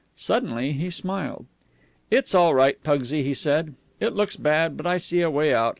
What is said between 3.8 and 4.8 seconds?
"It looks bad,